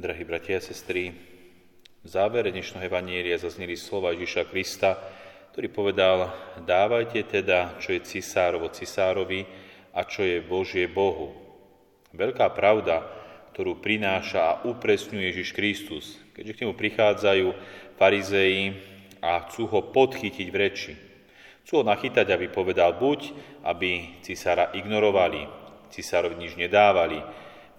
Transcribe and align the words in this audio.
Drahí 0.00 0.24
bratia 0.24 0.56
a 0.56 0.64
sestry, 0.64 1.12
v 2.00 2.08
závere 2.08 2.48
dnešného 2.48 2.88
Evanielia 2.88 3.36
zazneli 3.36 3.76
slova 3.76 4.16
Ježiša 4.16 4.48
Krista, 4.48 4.96
ktorý 5.52 5.68
povedal, 5.68 6.32
dávajte 6.64 7.28
teda, 7.28 7.76
čo 7.84 7.92
je 7.92 8.08
cisárovo 8.08 8.72
cisárovi 8.72 9.44
a 9.92 10.00
čo 10.08 10.24
je 10.24 10.40
Božie 10.40 10.88
Bohu. 10.88 11.36
Veľká 12.16 12.48
pravda, 12.56 13.04
ktorú 13.52 13.76
prináša 13.84 14.40
a 14.40 14.58
upresňuje 14.72 15.36
Ježiš 15.36 15.52
Kristus, 15.52 16.16
keďže 16.32 16.52
k 16.56 16.60
nemu 16.64 16.80
prichádzajú 16.80 17.46
farizei 18.00 18.80
a 19.20 19.36
chcú 19.52 19.68
ho 19.68 19.84
podchytiť 19.84 20.48
v 20.48 20.56
reči. 20.56 20.96
Chcú 21.68 21.84
ho 21.84 21.84
nachytať, 21.84 22.24
aby 22.24 22.48
povedal 22.48 22.96
buď, 22.96 23.36
aby 23.68 24.16
cisára 24.24 24.72
ignorovali, 24.72 25.44
cisárovi 25.92 26.40
nič 26.40 26.56
nedávali, 26.56 27.20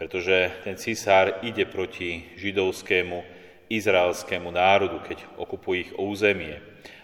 pretože 0.01 0.49
ten 0.65 0.73
cisár 0.81 1.45
ide 1.45 1.69
proti 1.69 2.25
židovskému, 2.33 3.21
izraelskému 3.69 4.49
národu, 4.49 4.97
keď 5.05 5.21
okupuje 5.37 5.85
ich 5.85 5.91
územie. 5.93 6.57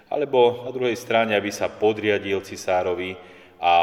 Alebo 0.09 0.65
na 0.65 0.73
druhej 0.73 0.97
strane, 0.97 1.37
aby 1.37 1.53
sa 1.53 1.69
podriadil 1.69 2.41
cisárovi 2.41 3.13
a 3.61 3.75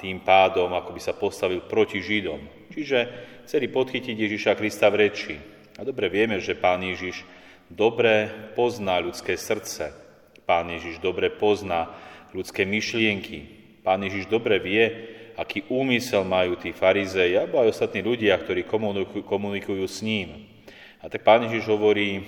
tým 0.00 0.24
pádom, 0.24 0.72
ako 0.72 0.96
by 0.96 1.00
sa 1.04 1.12
postavil 1.12 1.68
proti 1.68 2.00
Židom. 2.00 2.72
Čiže 2.72 2.98
chceli 3.44 3.68
podchytiť 3.68 4.16
Ježiša 4.16 4.56
Krista 4.56 4.88
v 4.88 5.04
reči. 5.04 5.36
A 5.76 5.84
dobre 5.84 6.08
vieme, 6.08 6.40
že 6.40 6.56
pán 6.56 6.80
Ježiš 6.80 7.28
dobre 7.68 8.32
pozná 8.56 8.96
ľudské 9.04 9.36
srdce. 9.36 9.92
Pán 10.48 10.72
Ježiš 10.72 11.04
dobre 11.04 11.28
pozná 11.28 11.92
ľudské 12.32 12.64
myšlienky. 12.64 13.52
Pán 13.84 14.00
Ježiš 14.00 14.32
dobre 14.32 14.56
vie, 14.64 15.12
aký 15.36 15.68
úmysel 15.68 16.24
majú 16.24 16.56
tí 16.56 16.72
farizei 16.72 17.36
alebo 17.36 17.60
aj 17.60 17.76
ostatní 17.76 18.00
ľudia, 18.00 18.40
ktorí 18.40 18.64
komunikujú, 18.64 19.22
komunikujú 19.22 19.84
s 19.84 20.00
ním. 20.00 20.48
A 21.04 21.12
tak 21.12 21.22
Pán 21.22 21.44
Ježiš 21.44 21.68
hovorí 21.68 22.24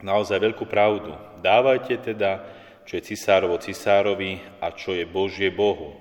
naozaj 0.00 0.38
veľkú 0.38 0.64
pravdu. 0.64 1.12
Dávajte 1.42 2.00
teda, 2.00 2.40
čo 2.86 2.96
je 2.96 3.12
cisárovo 3.12 3.58
cisárovi 3.60 4.40
a 4.62 4.72
čo 4.72 4.94
je 4.96 5.04
Božie 5.04 5.50
Bohu. 5.52 5.98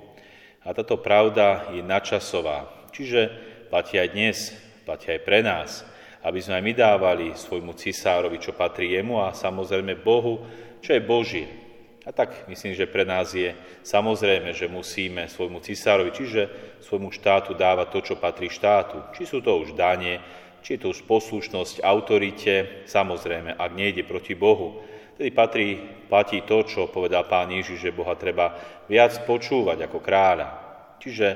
A 0.63 0.71
táto 0.71 1.01
pravda 1.01 1.73
je 1.73 1.81
načasová. 1.81 2.69
Čiže 2.93 3.29
platí 3.73 3.97
aj 3.97 4.09
dnes, 4.13 4.37
platí 4.85 5.09
aj 5.09 5.21
pre 5.25 5.39
nás, 5.41 5.81
aby 6.21 6.39
sme 6.39 6.59
aj 6.59 6.63
my 6.63 6.73
dávali 6.75 7.25
svojmu 7.33 7.73
cisárovi, 7.73 8.37
čo 8.37 8.53
patrí 8.53 8.93
jemu 8.93 9.23
a 9.23 9.33
samozrejme 9.33 9.97
Bohu, 10.01 10.45
čo 10.79 10.93
je 10.93 11.01
Božie. 11.01 11.68
A 12.09 12.11
tak 12.11 12.49
myslím, 12.49 12.73
že 12.73 12.89
pre 12.89 13.05
nás 13.05 13.37
je 13.37 13.53
samozrejme, 13.85 14.49
že 14.49 14.65
musíme 14.65 15.29
svojmu 15.29 15.61
cisárovi, 15.61 16.09
čiže 16.09 16.49
svojmu 16.81 17.13
štátu 17.13 17.53
dávať 17.53 17.87
to, 17.93 17.99
čo 18.01 18.15
patrí 18.17 18.49
štátu. 18.49 18.97
Či 19.13 19.29
sú 19.29 19.45
to 19.45 19.53
už 19.61 19.77
dane, 19.77 20.17
či 20.65 20.73
je 20.73 20.81
to 20.81 20.89
už 20.89 21.05
poslušnosť 21.05 21.85
autorite, 21.85 22.81
samozrejme, 22.89 23.53
ak 23.53 23.71
nejde 23.77 24.09
proti 24.09 24.33
Bohu. 24.33 24.81
Tedy 25.21 25.29
patrí, 25.29 25.77
platí 26.09 26.41
to, 26.49 26.65
čo 26.65 26.89
povedal 26.89 27.29
pán 27.29 27.53
Ježiš, 27.53 27.77
že 27.77 27.93
Boha 27.93 28.17
treba 28.17 28.57
viac 28.89 29.13
počúvať 29.29 29.85
ako 29.85 30.01
kráľa. 30.01 30.49
Čiže 30.97 31.27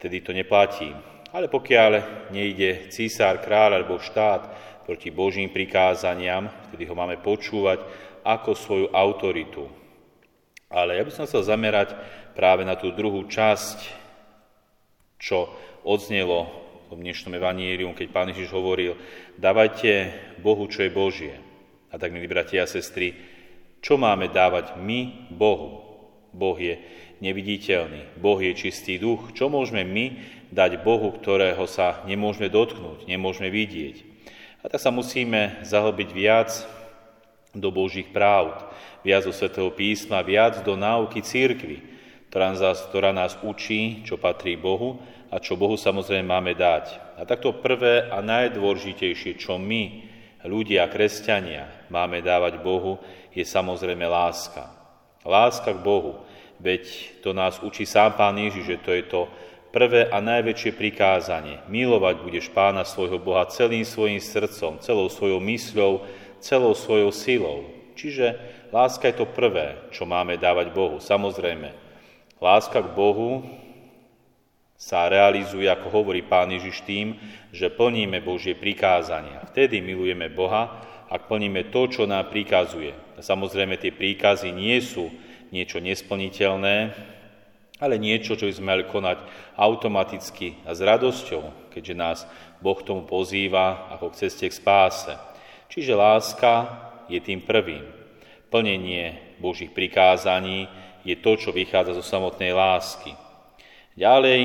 tedy 0.00 0.24
to 0.24 0.32
neplatí. 0.32 0.96
Ale 1.28 1.52
pokiaľ 1.52 1.92
nejde 2.32 2.88
císár, 2.88 3.44
kráľ 3.44 3.84
alebo 3.84 4.00
štát 4.00 4.48
proti 4.88 5.12
Božím 5.12 5.52
prikázaniam, 5.52 6.48
vtedy 6.72 6.88
ho 6.88 6.96
máme 6.96 7.20
počúvať 7.20 7.84
ako 8.24 8.56
svoju 8.56 8.86
autoritu, 8.96 9.85
ale 10.70 10.98
ja 10.98 11.02
by 11.06 11.12
som 11.14 11.26
chcel 11.28 11.46
zamerať 11.46 11.94
práve 12.34 12.66
na 12.66 12.74
tú 12.74 12.90
druhú 12.90 13.26
časť, 13.26 13.78
čo 15.16 15.48
odznelo 15.86 16.50
v 16.90 17.02
dnešnom 17.02 17.34
evanílium, 17.34 17.94
keď 17.94 18.06
pán 18.10 18.30
Ježiš 18.30 18.54
hovoril, 18.54 18.94
dávajte 19.38 20.14
Bohu, 20.38 20.66
čo 20.70 20.86
je 20.86 20.90
Božie. 20.94 21.34
A 21.90 21.98
tak, 21.98 22.14
milí 22.14 22.26
bratia 22.30 22.66
a 22.66 22.70
sestry, 22.70 23.14
čo 23.82 23.98
máme 23.98 24.30
dávať 24.30 24.78
my 24.78 25.30
Bohu? 25.30 25.86
Boh 26.36 26.58
je 26.60 26.76
neviditeľný, 27.24 28.20
Boh 28.20 28.36
je 28.36 28.52
čistý 28.52 29.00
duch. 29.00 29.32
Čo 29.32 29.48
môžeme 29.48 29.88
my 29.88 30.20
dať 30.52 30.84
Bohu, 30.84 31.08
ktorého 31.16 31.64
sa 31.64 32.04
nemôžeme 32.04 32.52
dotknúť, 32.52 33.08
nemôžeme 33.08 33.48
vidieť? 33.48 34.04
A 34.60 34.68
tak 34.68 34.82
sa 34.82 34.92
musíme 34.92 35.62
zahlbiť 35.64 36.10
viac 36.12 36.50
do 37.56 37.72
Božích 37.72 38.12
práv, 38.12 38.68
viac 39.00 39.24
do 39.24 39.32
Svetého 39.32 39.72
písma, 39.72 40.20
viac 40.20 40.60
do 40.60 40.76
náuky 40.76 41.24
církvy, 41.24 41.80
ktorá 42.28 43.12
nás, 43.16 43.32
učí, 43.40 44.04
čo 44.04 44.20
patrí 44.20 44.60
Bohu 44.60 45.00
a 45.32 45.40
čo 45.40 45.56
Bohu 45.56 45.80
samozrejme 45.80 46.28
máme 46.28 46.52
dať. 46.52 47.16
A 47.16 47.24
takto 47.24 47.56
prvé 47.56 48.12
a 48.12 48.20
najdôležitejšie, 48.20 49.40
čo 49.40 49.56
my, 49.56 50.04
ľudia, 50.44 50.84
kresťania, 50.92 51.88
máme 51.88 52.20
dávať 52.20 52.60
Bohu, 52.60 53.00
je 53.32 53.42
samozrejme 53.42 54.04
láska. 54.04 54.68
Láska 55.24 55.74
k 55.74 55.80
Bohu. 55.80 56.22
Veď 56.60 56.88
to 57.20 57.36
nás 57.36 57.60
učí 57.60 57.84
sám 57.84 58.16
Pán 58.16 58.36
Ježiš, 58.36 58.64
že 58.64 58.82
to 58.84 58.90
je 58.92 59.04
to 59.04 59.20
prvé 59.76 60.08
a 60.08 60.24
najväčšie 60.24 60.72
prikázanie. 60.72 61.60
Milovať 61.68 62.24
budeš 62.24 62.46
Pána 62.48 62.86
svojho 62.88 63.20
Boha 63.20 63.44
celým 63.52 63.84
svojim 63.84 64.22
srdcom, 64.22 64.80
celou 64.80 65.12
svojou 65.12 65.36
mysľou, 65.42 66.00
celou 66.40 66.74
svojou 66.76 67.10
silou. 67.12 67.58
Čiže 67.96 68.36
láska 68.70 69.08
je 69.08 69.24
to 69.24 69.26
prvé, 69.26 69.88
čo 69.88 70.04
máme 70.04 70.36
dávať 70.36 70.72
Bohu. 70.72 71.00
Samozrejme, 71.00 71.72
láska 72.38 72.84
k 72.84 72.92
Bohu 72.92 73.44
sa 74.76 75.08
realizuje, 75.08 75.64
ako 75.64 75.88
hovorí 75.88 76.20
Pán 76.20 76.52
Ježiš 76.52 76.84
tým, 76.84 77.16
že 77.48 77.72
plníme 77.72 78.20
Božie 78.20 78.52
prikázania. 78.52 79.48
Vtedy 79.48 79.80
milujeme 79.80 80.28
Boha, 80.28 80.84
ak 81.08 81.32
plníme 81.32 81.72
to, 81.72 81.88
čo 81.88 82.04
nám 82.04 82.28
prikazuje. 82.28 82.92
Samozrejme, 83.16 83.80
tie 83.80 83.96
príkazy 83.96 84.52
nie 84.52 84.76
sú 84.84 85.08
niečo 85.48 85.80
nesplniteľné, 85.80 86.92
ale 87.80 87.94
niečo, 88.00 88.36
čo 88.36 88.48
by 88.48 88.52
sme 88.52 88.68
mali 88.72 88.84
konať 88.88 89.18
automaticky 89.56 90.60
a 90.68 90.76
s 90.76 90.80
radosťou, 90.80 91.72
keďže 91.72 91.94
nás 91.96 92.18
Boh 92.60 92.76
tomu 92.80 93.04
pozýva 93.04 93.88
ako 93.96 94.12
k 94.12 94.28
ceste 94.28 94.48
k 94.48 94.56
spáse. 94.56 95.12
Čiže 95.70 95.98
láska 95.98 96.52
je 97.10 97.18
tým 97.22 97.42
prvým. 97.42 97.82
Plnenie 98.50 99.36
Božích 99.42 99.70
prikázaní 99.74 100.70
je 101.06 101.14
to, 101.18 101.38
čo 101.38 101.50
vychádza 101.54 101.98
zo 101.98 102.04
samotnej 102.04 102.54
lásky. 102.54 103.14
Ďalej 103.96 104.42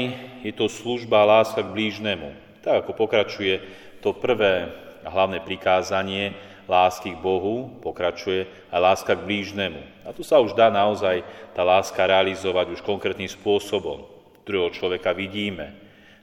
je 0.48 0.54
to 0.56 0.72
služba 0.72 1.26
a 1.26 1.42
láska 1.42 1.66
k 1.66 1.74
blížnemu. 1.74 2.32
Tak 2.64 2.86
ako 2.86 2.92
pokračuje 2.96 3.60
to 4.00 4.14
prvé 4.16 4.70
a 5.02 5.10
hlavné 5.10 5.42
prikázanie 5.42 6.34
lásky 6.70 7.18
k 7.18 7.20
Bohu, 7.20 7.68
pokračuje 7.84 8.48
aj 8.72 8.80
láska 8.80 9.12
k 9.18 9.26
blížnemu. 9.28 9.82
A 10.08 10.16
tu 10.16 10.24
sa 10.24 10.40
už 10.40 10.56
dá 10.56 10.72
naozaj 10.72 11.26
tá 11.52 11.68
láska 11.68 12.06
realizovať 12.08 12.80
už 12.80 12.86
konkrétnym 12.86 13.28
spôsobom. 13.28 14.08
Druhého 14.48 14.72
človeka 14.72 15.12
vidíme, 15.12 15.76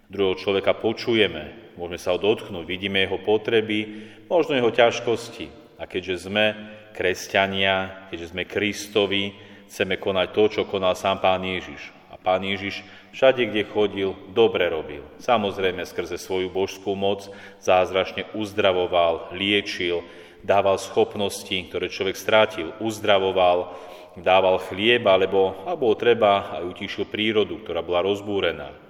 druhého 0.09 0.41
človeka 0.41 0.73
počujeme, 0.73 1.68
môžeme 1.79 2.03
sa 2.03 2.11
ho 2.11 2.19
dotknúť, 2.19 2.67
vidíme 2.67 3.07
jeho 3.07 3.23
potreby, 3.23 4.11
možno 4.27 4.59
jeho 4.59 4.75
ťažkosti. 4.75 5.47
A 5.79 5.87
keďže 5.87 6.27
sme 6.27 6.59
kresťania, 6.91 8.11
keďže 8.11 8.35
sme 8.35 8.43
Kristovi, 8.43 9.31
chceme 9.71 9.95
konať 9.95 10.29
to, 10.35 10.45
čo 10.51 10.63
konal 10.67 10.99
sám 10.99 11.23
Pán 11.23 11.47
Ježiš. 11.47 11.95
A 12.11 12.19
Pán 12.19 12.43
Ježiš 12.43 12.83
všade, 13.15 13.47
kde 13.47 13.63
chodil, 13.71 14.11
dobre 14.35 14.67
robil. 14.67 15.07
Samozrejme, 15.23 15.87
skrze 15.87 16.19
svoju 16.19 16.51
božskú 16.51 16.99
moc 16.99 17.31
zázračne 17.63 18.27
uzdravoval, 18.35 19.31
liečil, 19.39 20.03
dával 20.43 20.83
schopnosti, 20.83 21.55
ktoré 21.71 21.87
človek 21.87 22.19
strátil, 22.19 22.75
uzdravoval, 22.83 23.79
dával 24.19 24.59
chlieb, 24.67 25.07
alebo, 25.07 25.55
alebo 25.63 25.95
treba 25.95 26.59
aj 26.59 26.75
utíšil 26.75 27.07
prírodu, 27.07 27.63
ktorá 27.63 27.87
bola 27.87 28.03
rozbúrená. 28.03 28.88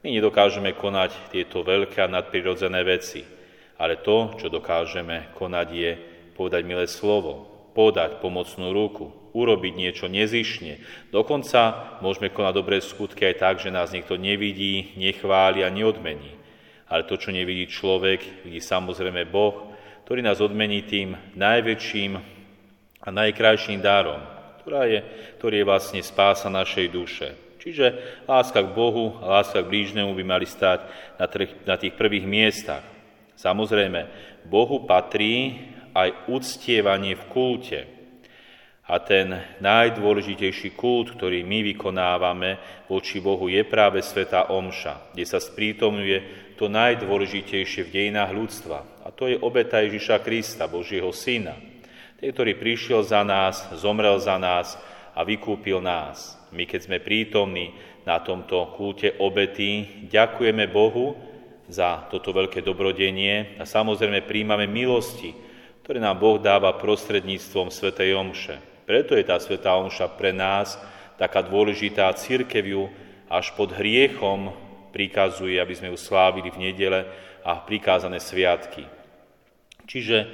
My 0.00 0.08
nedokážeme 0.16 0.72
konať 0.72 1.12
tieto 1.28 1.60
veľké 1.60 2.00
a 2.00 2.08
nadprirodzené 2.08 2.80
veci, 2.88 3.20
ale 3.76 4.00
to, 4.00 4.32
čo 4.40 4.48
dokážeme 4.48 5.28
konať, 5.36 5.68
je 5.76 5.90
povedať 6.32 6.64
milé 6.64 6.88
slovo, 6.88 7.44
podať 7.76 8.16
pomocnú 8.24 8.72
ruku, 8.72 9.12
urobiť 9.36 9.72
niečo 9.76 10.08
nezišne. 10.08 10.80
Dokonca 11.12 12.00
môžeme 12.00 12.32
konať 12.32 12.52
dobré 12.56 12.80
skutky 12.80 13.28
aj 13.28 13.36
tak, 13.36 13.54
že 13.60 13.68
nás 13.68 13.92
niekto 13.92 14.16
nevidí, 14.16 14.96
nechváli 14.96 15.60
a 15.60 15.68
neodmení. 15.68 16.32
Ale 16.88 17.04
to, 17.04 17.20
čo 17.20 17.28
nevidí 17.28 17.68
človek, 17.68 18.48
vidí 18.48 18.64
samozrejme 18.64 19.28
Boh, 19.28 19.68
ktorý 20.08 20.24
nás 20.24 20.40
odmení 20.40 20.80
tým 20.88 21.12
najväčším 21.36 22.12
a 23.04 23.08
najkrajším 23.12 23.84
dárom, 23.84 24.24
ktorá 24.64 24.88
je, 24.88 25.04
ktorý 25.36 25.60
je 25.60 25.68
vlastne 25.68 26.00
spása 26.00 26.48
našej 26.48 26.88
duše. 26.88 27.49
Čiže 27.60 27.86
láska 28.24 28.64
k 28.64 28.72
Bohu 28.72 29.20
a 29.20 29.40
láska 29.40 29.60
k 29.60 29.68
blížnemu 29.68 30.16
by 30.16 30.24
mali 30.24 30.48
stať 30.48 30.88
na, 31.20 31.28
na 31.68 31.76
tých 31.76 31.92
prvých 31.92 32.24
miestach. 32.24 32.80
Samozrejme, 33.36 34.08
Bohu 34.48 34.88
patrí 34.88 35.60
aj 35.92 36.32
uctievanie 36.32 37.16
v 37.16 37.24
kulte. 37.28 37.80
A 38.90 38.98
ten 38.98 39.30
najdôležitejší 39.62 40.74
kult, 40.74 41.14
ktorý 41.14 41.46
my 41.46 41.62
vykonávame 41.62 42.58
voči 42.90 43.22
Bohu, 43.22 43.46
je 43.46 43.62
práve 43.62 44.02
Sveta 44.02 44.50
Omša, 44.50 45.14
kde 45.14 45.24
sa 45.28 45.38
sprítomňuje 45.38 46.18
to 46.58 46.66
najdôležitejšie 46.66 47.86
v 47.86 47.92
dejinách 47.94 48.34
ľudstva. 48.34 49.06
A 49.06 49.14
To 49.14 49.30
je 49.30 49.38
obeta 49.38 49.78
Ježiša 49.78 50.18
Krista, 50.26 50.66
Božieho 50.66 51.14
Syna. 51.14 51.54
Ten, 52.18 52.34
ktorý 52.34 52.58
prišiel 52.58 53.06
za 53.06 53.22
nás, 53.22 53.62
zomrel 53.78 54.18
za 54.18 54.36
nás 54.36 54.74
a 55.14 55.22
vykúpil 55.22 55.78
nás. 55.78 56.39
My, 56.50 56.66
keď 56.66 56.80
sme 56.90 56.98
prítomní 56.98 57.70
na 58.02 58.18
tomto 58.18 58.74
kúte 58.74 59.14
obety, 59.22 60.06
ďakujeme 60.10 60.66
Bohu 60.66 61.14
za 61.70 62.10
toto 62.10 62.34
veľké 62.34 62.66
dobrodenie 62.66 63.54
a 63.56 63.64
samozrejme 63.64 64.26
príjmame 64.26 64.66
milosti, 64.66 65.30
ktoré 65.86 66.02
nám 66.02 66.18
Boh 66.18 66.42
dáva 66.42 66.74
prostredníctvom 66.74 67.70
Sv. 67.70 67.94
Omše. 67.94 68.58
Preto 68.82 69.14
je 69.14 69.22
tá 69.22 69.38
Sveta 69.38 69.78
Omša 69.78 70.18
pre 70.18 70.34
nás 70.34 70.74
taká 71.14 71.46
dôležitá. 71.46 72.10
Církev 72.18 72.64
ju 72.66 72.82
až 73.30 73.54
pod 73.54 73.70
hriechom 73.70 74.50
prikazuje, 74.90 75.62
aby 75.62 75.74
sme 75.78 75.94
ju 75.94 75.98
slávili 76.00 76.50
v 76.50 76.58
nedele 76.58 77.06
a 77.46 77.62
prikázané 77.62 78.18
sviatky. 78.18 78.82
Čiže 79.86 80.26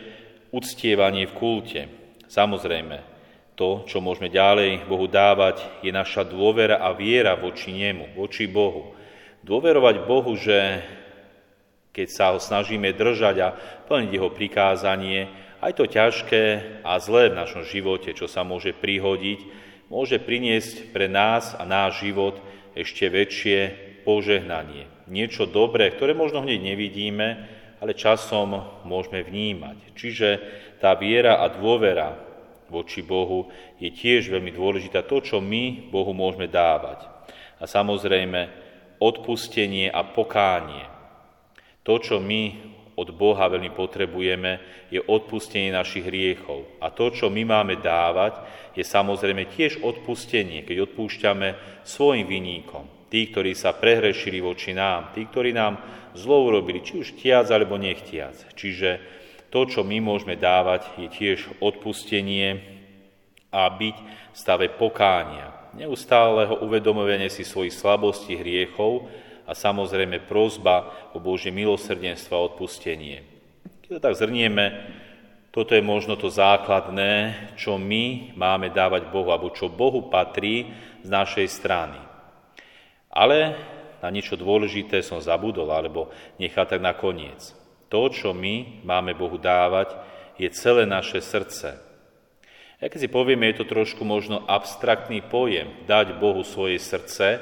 uctievanie 0.53 1.29
v 1.29 1.37
kulte. 1.37 1.81
Samozrejme, 2.27 3.16
to, 3.57 3.89
čo 3.89 4.05
môžeme 4.05 4.29
ďalej 4.29 4.85
Bohu 4.85 5.09
dávať, 5.09 5.65
je 5.81 5.89
naša 5.89 6.29
dôvera 6.29 6.77
a 6.77 6.93
viera 6.93 7.35
voči 7.35 7.73
Nemu, 7.73 8.13
voči 8.13 8.45
Bohu. 8.45 8.93
Dôverovať 9.41 9.97
Bohu, 10.05 10.37
že 10.37 10.85
keď 11.97 12.09
sa 12.13 12.25
ho 12.37 12.39
snažíme 12.39 12.93
držať 12.93 13.37
a 13.41 13.49
plniť 13.89 14.11
jeho 14.13 14.29
prikázanie, 14.29 15.33
aj 15.65 15.73
to 15.73 15.89
ťažké 15.89 16.45
a 16.85 17.01
zlé 17.01 17.33
v 17.33 17.39
našom 17.41 17.65
živote, 17.65 18.13
čo 18.13 18.29
sa 18.29 18.45
môže 18.45 18.77
prihodiť, 18.77 19.41
môže 19.89 20.21
priniesť 20.21 20.93
pre 20.93 21.09
nás 21.09 21.57
a 21.57 21.65
náš 21.65 22.05
život 22.05 22.37
ešte 22.77 23.09
väčšie 23.09 23.59
požehnanie. 24.05 24.85
Niečo 25.09 25.49
dobré, 25.49 25.89
ktoré 25.97 26.13
možno 26.13 26.45
hneď 26.45 26.61
nevidíme, 26.61 27.49
ale 27.81 27.97
časom 27.97 28.85
môžeme 28.85 29.25
vnímať. 29.25 29.97
Čiže 29.97 30.29
tá 30.77 30.93
viera 30.93 31.41
a 31.41 31.49
dôvera 31.49 32.26
voči 32.71 33.03
Bohu 33.03 33.51
je 33.79 33.91
tiež 33.93 34.31
veľmi 34.31 34.53
dôležitá. 34.55 35.07
To, 35.07 35.23
čo 35.23 35.39
my 35.39 35.91
Bohu 35.91 36.13
môžeme 36.13 36.51
dávať. 36.51 37.07
A 37.61 37.65
samozrejme 37.65 38.49
odpustenie 39.01 39.93
a 39.93 40.05
pokánie. 40.05 40.85
To, 41.87 42.01
čo 42.03 42.19
my 42.19 42.75
od 42.97 43.13
Boha 43.13 43.47
veľmi 43.53 43.77
potrebujeme, 43.77 44.59
je 44.89 44.99
odpustenie 45.05 45.69
našich 45.69 46.09
hriechov. 46.09 46.81
A 46.81 46.89
to, 46.89 47.13
čo 47.13 47.29
my 47.29 47.45
máme 47.45 47.77
dávať, 47.79 48.41
je 48.73 48.85
samozrejme 48.85 49.53
tiež 49.53 49.85
odpustenie, 49.85 50.65
keď 50.65 50.91
odpúšťame 50.91 51.49
svojim 51.85 52.25
viníkom. 52.25 52.89
Tí, 53.13 53.31
ktorí 53.31 53.55
sa 53.55 53.77
prehrešili 53.77 54.43
voči 54.43 54.75
nám, 54.75 55.15
tí, 55.15 55.29
ktorí 55.29 55.55
nám 55.55 55.79
zlo 56.17 56.49
urobili, 56.49 56.83
či 56.83 56.99
už 56.99 57.15
tiac 57.21 57.47
alebo 57.53 57.77
nechtiac. 57.77 58.35
Čiže 58.57 58.99
to, 59.57 59.65
čo 59.65 59.81
my 59.81 60.05
môžeme 60.05 60.37
dávať, 60.37 60.85
je 61.01 61.09
tiež 61.09 61.65
odpustenie 61.65 62.61
a 63.49 63.73
byť 63.73 63.97
v 63.97 64.37
stave 64.37 64.69
pokánia. 64.69 65.73
Neustáleho 65.73 66.61
uvedomovania 66.61 67.33
si 67.33 67.41
svojich 67.41 67.73
slabostí, 67.73 68.37
hriechov 68.37 69.09
a 69.49 69.57
samozrejme 69.57 70.29
prozba 70.29 70.93
o 71.17 71.25
Božie 71.25 71.49
milosrdenstvo 71.57 72.37
a 72.37 72.45
odpustenie. 72.53 73.25
Keď 73.81 73.97
to 73.97 74.05
tak 74.05 74.21
zrnieme, 74.21 74.93
toto 75.49 75.73
je 75.73 75.81
možno 75.81 76.21
to 76.21 76.29
základné, 76.29 77.49
čo 77.57 77.81
my 77.81 78.37
máme 78.37 78.69
dávať 78.69 79.09
Bohu, 79.09 79.33
alebo 79.33 79.57
čo 79.57 79.73
Bohu 79.73 80.13
patrí 80.13 80.69
z 81.01 81.09
našej 81.09 81.49
strany. 81.49 81.97
Ale 83.09 83.57
na 84.05 84.13
niečo 84.13 84.37
dôležité 84.37 85.01
som 85.01 85.17
zabudol, 85.17 85.73
alebo 85.73 86.13
nechal 86.37 86.69
tak 86.69 86.85
nakoniec. 86.85 87.57
To, 87.89 88.11
čo 88.11 88.35
my 88.35 88.83
máme 88.83 89.15
Bohu 89.15 89.39
dávať, 89.39 89.95
je 90.37 90.49
celé 90.53 90.85
naše 90.85 91.23
srdce. 91.23 91.79
A 92.77 92.93
keď 92.93 93.09
si 93.09 93.09
povieme, 93.09 93.49
je 93.51 93.65
to 93.65 93.73
trošku 93.73 94.05
možno 94.05 94.45
abstraktný 94.45 95.25
pojem, 95.25 95.73
dať 95.89 96.21
Bohu 96.21 96.45
svoje 96.45 96.77
srdce, 96.77 97.41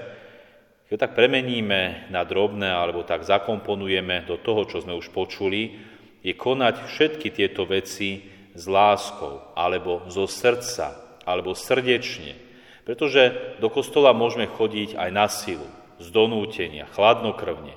keď 0.86 1.10
tak 1.10 1.18
premeníme 1.18 2.06
na 2.12 2.22
drobné 2.22 2.70
alebo 2.70 3.02
tak 3.02 3.26
zakomponujeme 3.26 4.28
do 4.30 4.38
toho, 4.38 4.62
čo 4.68 4.84
sme 4.84 4.94
už 4.94 5.10
počuli, 5.10 5.74
je 6.22 6.32
konať 6.36 6.86
všetky 6.86 7.34
tieto 7.34 7.66
veci 7.66 8.30
s 8.54 8.64
láskou 8.70 9.42
alebo 9.58 10.06
zo 10.06 10.30
srdca 10.30 11.18
alebo 11.26 11.58
srdečne. 11.58 12.38
Pretože 12.86 13.56
do 13.58 13.72
kostola 13.72 14.14
môžeme 14.14 14.46
chodiť 14.46 14.94
aj 14.94 15.10
na 15.10 15.26
silu, 15.26 15.66
z 15.98 16.06
donútenia, 16.14 16.86
chladnokrvne. 16.92 17.74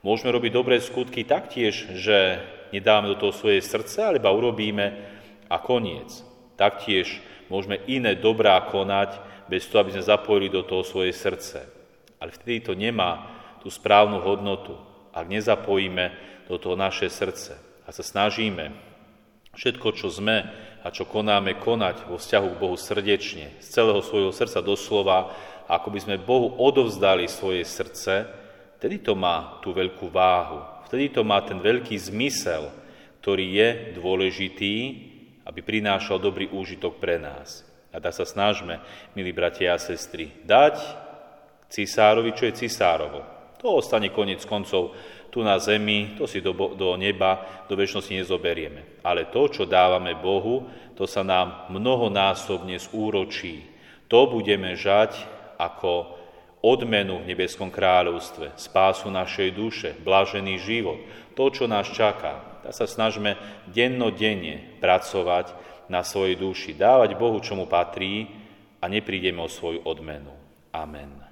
Môžeme 0.00 0.32
robiť 0.32 0.52
dobré 0.52 0.80
skutky 0.80 1.28
taktiež, 1.28 1.92
že 1.96 2.40
nedáme 2.72 3.12
do 3.12 3.20
toho 3.20 3.36
svoje 3.36 3.60
srdce, 3.60 4.00
alebo 4.00 4.32
urobíme 4.32 4.86
a 5.52 5.56
koniec. 5.60 6.24
Taktiež 6.56 7.20
môžeme 7.52 7.76
iné 7.84 8.16
dobrá 8.16 8.56
konať, 8.64 9.30
bez 9.50 9.66
toho, 9.66 9.82
aby 9.82 9.98
sme 9.98 10.06
zapojili 10.06 10.48
do 10.48 10.62
toho 10.62 10.86
svoje 10.86 11.10
srdce. 11.10 11.66
Ale 12.22 12.30
vtedy 12.30 12.62
to 12.62 12.72
nemá 12.78 13.26
tú 13.58 13.66
správnu 13.66 14.22
hodnotu, 14.22 14.78
ak 15.10 15.26
nezapojíme 15.26 16.14
do 16.46 16.54
toho 16.56 16.78
naše 16.78 17.10
srdce 17.10 17.58
a 17.82 17.90
sa 17.90 18.06
snažíme 18.06 18.70
všetko, 19.58 19.90
čo 19.98 20.06
sme 20.06 20.46
a 20.80 20.88
čo 20.94 21.04
konáme, 21.04 21.58
konať 21.58 22.06
vo 22.06 22.16
vzťahu 22.16 22.48
k 22.54 22.60
Bohu 22.62 22.78
srdečne, 22.78 23.58
z 23.58 23.66
celého 23.66 23.98
svojho 24.00 24.30
srdca 24.30 24.62
doslova, 24.62 25.34
ako 25.66 25.90
by 25.90 25.98
sme 25.98 26.16
Bohu 26.22 26.54
odovzdali 26.56 27.26
svoje 27.26 27.66
srdce, 27.66 28.39
vtedy 28.80 29.04
to 29.04 29.12
má 29.12 29.60
tú 29.60 29.76
veľkú 29.76 30.08
váhu, 30.08 30.64
vtedy 30.88 31.12
to 31.12 31.20
má 31.20 31.44
ten 31.44 31.60
veľký 31.60 31.92
zmysel, 32.00 32.72
ktorý 33.20 33.46
je 33.52 33.68
dôležitý, 34.00 34.74
aby 35.44 35.60
prinášal 35.60 36.16
dobrý 36.16 36.48
úžitok 36.48 36.96
pre 36.96 37.20
nás. 37.20 37.60
A 37.92 38.00
tak 38.00 38.16
sa 38.16 38.24
snažme, 38.24 38.80
milí 39.12 39.36
bratia 39.36 39.76
a 39.76 39.82
sestry, 39.82 40.32
dať 40.48 40.80
cisárovi, 41.68 42.32
čo 42.32 42.48
je 42.48 42.64
cisárovo. 42.64 43.20
To 43.60 43.76
ostane 43.76 44.08
konec 44.08 44.40
koncov 44.48 44.96
tu 45.28 45.44
na 45.44 45.60
zemi, 45.60 46.16
to 46.16 46.24
si 46.24 46.40
do, 46.40 46.56
do 46.74 46.96
neba, 46.96 47.62
do 47.68 47.76
väčšnosti 47.76 48.24
nezoberieme. 48.24 49.04
Ale 49.04 49.28
to, 49.28 49.46
čo 49.52 49.68
dávame 49.68 50.16
Bohu, 50.16 50.66
to 50.96 51.04
sa 51.04 51.20
nám 51.20 51.68
mnohonásobne 51.68 52.80
zúročí. 52.80 53.62
To 54.10 54.26
budeme 54.26 54.74
žať 54.74 55.22
ako 55.60 56.19
odmenu 56.60 57.24
v 57.24 57.32
nebeskom 57.32 57.72
kráľovstve, 57.72 58.56
spásu 58.56 59.08
našej 59.08 59.48
duše, 59.56 59.90
blažený 60.04 60.60
život, 60.60 61.00
to, 61.32 61.44
čo 61.48 61.64
nás 61.64 61.88
čaká. 61.88 62.60
Tak 62.60 62.76
sa 62.76 62.84
snažme 62.84 63.40
dennodenne 63.72 64.76
pracovať 64.84 65.56
na 65.88 66.04
svojej 66.04 66.36
duši, 66.36 66.76
dávať 66.76 67.16
Bohu, 67.16 67.40
čo 67.40 67.56
mu 67.56 67.64
patrí 67.64 68.28
a 68.78 68.86
neprídeme 68.86 69.40
o 69.40 69.48
svoju 69.48 69.82
odmenu. 69.88 70.32
Amen. 70.70 71.29